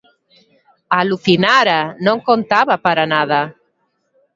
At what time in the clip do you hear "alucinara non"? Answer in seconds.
0.99-2.17